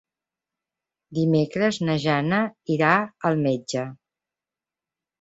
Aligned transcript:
Dimecres 1.17 1.79
na 1.85 1.99
Jana 2.05 2.41
irà 2.79 2.91
al 3.31 3.41
metge. 3.47 3.89